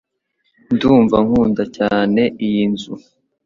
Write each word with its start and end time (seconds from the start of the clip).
Ndumva 0.73 1.15
nkunda 1.25 1.63
cyane 1.77 2.21
iyi 2.45 2.63
nzu. 2.71 2.93